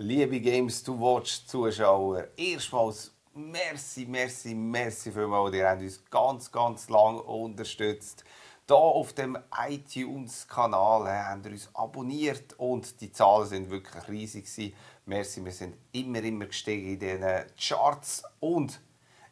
Liebe 0.00 0.38
Games 0.38 0.80
to 0.84 0.92
Watch 0.92 1.44
Zuschauer, 1.44 2.28
erstmals 2.36 3.10
merci, 3.34 4.06
merci, 4.06 4.54
merci 4.54 5.10
vielmals. 5.10 5.52
Ihr 5.56 5.68
habt 5.68 5.82
uns 5.82 6.04
ganz, 6.08 6.52
ganz 6.52 6.88
lang 6.88 7.18
unterstützt. 7.18 8.22
Hier 8.68 8.76
auf 8.76 9.12
dem 9.12 9.36
iTunes-Kanal 9.68 11.08
habt 11.08 11.46
ihr 11.46 11.50
uns 11.50 11.68
abonniert 11.74 12.52
und 12.60 13.00
die 13.00 13.10
Zahlen 13.10 13.48
sind 13.48 13.70
wirklich 13.70 14.06
riesig. 14.06 14.72
Merci, 15.04 15.44
wir 15.44 15.50
sind 15.50 15.76
immer, 15.90 16.22
immer 16.22 16.46
gestiegen 16.46 16.92
in 16.92 17.00
diesen 17.00 17.46
Charts 17.58 18.22
und 18.38 18.80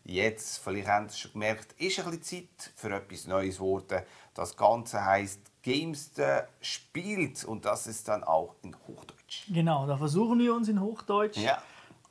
jetzt, 0.02 0.58
vielleicht 0.58 0.88
habt 0.88 1.04
ihr 1.04 1.10
es 1.10 1.18
schon 1.20 1.32
gemerkt, 1.34 1.80
ist 1.80 2.00
ein 2.00 2.06
bisschen 2.06 2.48
Zeit 2.48 2.72
für 2.74 2.92
etwas 2.92 3.28
Neues 3.28 3.58
geworden. 3.58 4.02
Das 4.34 4.56
Ganze 4.56 5.04
heisst 5.04 5.42
Games 5.62 6.10
spielt 6.60 7.44
und 7.44 7.64
das 7.64 7.86
ist 7.86 8.08
dann 8.08 8.24
auch 8.24 8.56
in 8.62 8.74
Hochdeutsch. 8.88 9.15
Genau, 9.48 9.86
da 9.86 9.96
versuchen 9.96 10.38
wir 10.38 10.54
uns 10.54 10.68
in 10.68 10.80
Hochdeutsch. 10.80 11.38
Ja. 11.38 11.62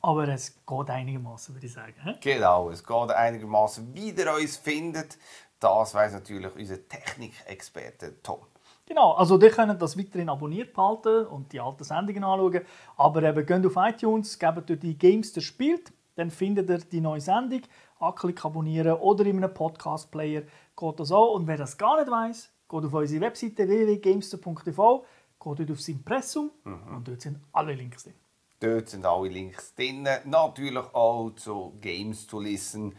Aber 0.02 0.28
es 0.28 0.64
geht 0.64 0.90
einigermaßen, 0.90 1.54
würde 1.54 1.66
ich 1.66 1.72
sagen. 1.72 1.94
Genau, 2.20 2.70
es 2.70 2.84
geht 2.84 3.10
einigermaßen, 3.10 3.94
wie 3.94 4.10
ihr 4.10 4.34
uns 4.34 4.56
findet. 4.56 5.18
Das 5.58 5.94
weiß 5.94 6.12
natürlich 6.12 6.54
unser 6.54 6.86
Technikexperte 6.88 8.22
Tom. 8.22 8.40
Genau, 8.86 9.12
also 9.14 9.40
ihr 9.40 9.50
könnt 9.50 9.82
das 9.82 9.98
weiterhin 9.98 10.28
abonniert 10.28 10.72
behalten 10.72 11.26
und 11.26 11.52
die 11.52 11.60
alten 11.60 11.82
Sendungen 11.82 12.22
anschauen. 12.22 12.60
Aber 12.96 13.22
eben, 13.22 13.44
geht 13.44 13.66
auf 13.66 13.74
iTunes, 13.76 14.38
gebt 14.38 14.70
dort 14.70 14.82
die 14.82 14.96
Games, 14.96 15.32
der 15.32 15.40
spielt, 15.40 15.92
dann 16.14 16.30
findet 16.30 16.70
ihr 16.70 16.78
die 16.78 17.00
neue 17.00 17.20
Sendung, 17.20 17.62
anklick 17.98 18.44
abonnieren 18.44 18.96
oder 18.98 19.26
in 19.26 19.38
einem 19.38 19.52
Podcast-Player 19.52 20.42
geht 20.76 21.00
das 21.00 21.10
auch. 21.10 21.34
Und 21.34 21.48
wer 21.48 21.56
das 21.56 21.76
gar 21.76 21.98
nicht 21.98 22.10
weiß, 22.10 22.50
geht 22.68 22.84
auf 22.84 22.94
unsere 22.94 23.20
Webseite 23.22 23.66
www.gamester.tv, 23.66 25.04
geht 25.38 25.58
dort 25.58 25.70
aufs 25.70 25.88
Impressum 25.88 26.50
und 26.64 27.06
dort 27.06 27.20
sind 27.20 27.38
alle 27.52 27.74
Links 27.74 28.04
drin. 28.04 28.14
Dort 28.60 28.88
sind 28.88 29.04
alle 29.04 29.28
Links 29.28 29.74
drin. 29.74 30.08
Natürlich 30.24 30.84
auch 30.94 31.30
zu 31.36 31.76
Games 31.80 32.26
to 32.26 32.40
Listen. 32.40 32.94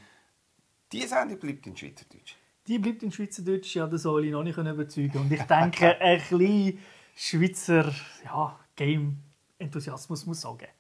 Die 0.92 1.02
Sendung 1.02 1.40
bleibt 1.40 1.66
in 1.68 1.76
Schweizerdeutsch. 1.76 2.36
Die 2.68 2.80
bleibt 2.80 3.02
in 3.02 3.12
Schweizerdeutsch, 3.12 3.76
ja, 3.76 3.88
das 3.88 4.04
soll 4.04 4.26
ich 4.26 4.32
noch 4.32 4.44
nicht 4.44 4.58
überzeugen. 4.58 5.18
Und 5.20 5.32
ich 5.32 5.42
denke, 5.44 5.98
ein 6.02 6.20
bisschen 6.20 6.80
Schweizer 7.16 7.94
ja, 8.24 8.60
Game-Enthusiasmus 8.76 10.26
muss 10.26 10.40
es 10.40 10.46
auch 10.46 10.58
geben. 10.58 10.72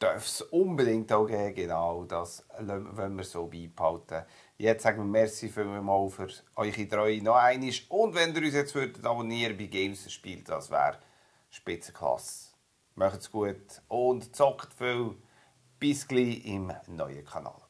Darf 0.00 0.24
es 0.24 0.40
unbedingt 0.40 1.12
auch 1.12 1.26
geben, 1.26 1.54
genau. 1.54 2.04
Das 2.04 2.46
wollen 2.58 3.16
wir 3.18 3.24
so 3.24 3.46
beibehalten. 3.46 4.24
Jetzt 4.56 4.82
sagen 4.82 5.00
wir 5.00 5.04
merci 5.04 5.50
vielmals 5.50 6.14
für 6.14 6.28
eure 6.56 6.88
Treue 6.88 7.22
noch 7.22 7.36
einmal. 7.36 7.70
Und 7.90 8.14
wenn 8.14 8.34
ihr 8.34 8.42
uns 8.42 8.54
jetzt 8.54 8.74
würdet 8.74 9.04
abonnieren 9.04 9.58
bei 9.58 9.66
Games 9.66 10.10
spielt, 10.10 10.48
das 10.48 10.70
wäre 10.70 10.98
Spitzenklasse. 11.50 12.54
Macht's 12.94 13.30
gut 13.30 13.82
und 13.88 14.34
zockt 14.34 14.72
viel. 14.72 15.16
Bis 15.78 16.08
gleich 16.08 16.46
im 16.46 16.72
neuen 16.86 17.24
Kanal. 17.26 17.69